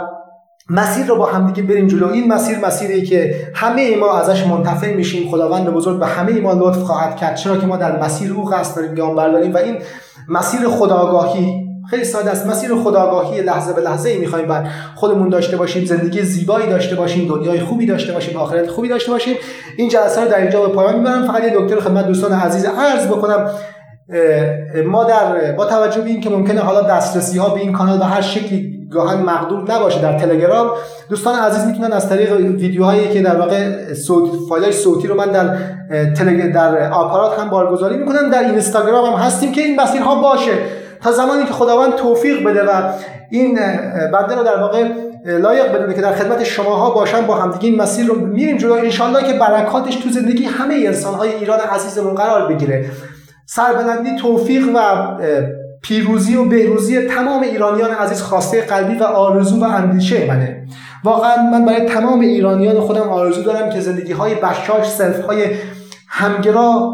[0.69, 2.12] مسیر رو با همدیگه بریم جلو.
[2.12, 5.32] این مسیر مسیری که همه ما ازش منتفع میشیم.
[5.32, 7.36] خداوند بزرگ به همه ما لطف خواهد کرد.
[7.36, 9.53] چرا که ما در مسیر او قصد داریم گام برداریم.
[9.53, 9.78] و این
[10.30, 12.47] مسیر خداگاهی خیلی ساده است.
[12.47, 17.27] مسیر خداگاهی لحظه به لحظه ای می‌خوایم بر خودمون داشته باشیم زندگی زیبایی داشته باشیم
[17.27, 19.36] دنیای خوبی داشته باشیم آخرت خوبی داشته باشیم.
[19.77, 21.27] این جلسه رو در اینجا به پایان می‌برم.
[21.27, 23.49] فقط یه دکتر خدمت دوستان عزیز عرض بکنم
[24.86, 28.21] ما در با توجه به اینکه ممکنه حالا دسترسی ها به این کانال به هر
[28.21, 30.69] شکلی گاهن مقدور نباشه در تلگرام
[31.09, 35.57] دوستان عزیز می‌تونن از طریق ویدیوهایی که در واقع صوت فایل صوتی رو من در
[36.13, 38.29] تلگ در آپارات هم بارگذاری می‌کنم.
[38.29, 40.51] در اینستاگرام هم هستیم که این مسیرها باشه.
[41.06, 42.91] تا زمانی که خداوند توفیق بده و
[43.30, 43.56] این
[44.14, 44.88] بنده رو در واقع
[45.26, 48.74] لایق بدونه که در خدمت شماها باشم با همدیگه این مسیر رو میریم جلو.
[48.74, 52.86] انشالله که برکاتش تو زندگی همه انسانهای ایران عزیزمون قرار بگیره.
[53.45, 54.80] سربلندی توفیق و
[55.82, 60.68] پیروزی و بهروزی تمام ایرانیان عزیز خواسته قلبی و آرزو و اندیشه منه.
[61.03, 65.45] واقعا من برای تمام ایرانیان خودم آرزو دارم که زندگی های بشاش سلف های
[66.08, 66.93] همگرا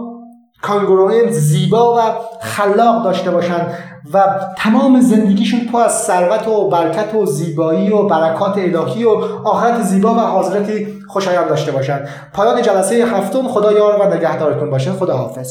[0.61, 1.99] کانگروئن زیبا و
[2.41, 3.67] خلاق داشته باشن
[4.13, 4.23] و
[4.57, 9.09] تمام زندگیشون پر از ثروت و برکت و زیبایی و برکات الهی و
[9.43, 11.99] آخرت زیبا و حاضرتی خوشایند داشته باشن
[12.33, 14.91] پایان جلسه هفتم خدا یار و نگهدارتون باشه.
[14.91, 15.49] خدا حافظ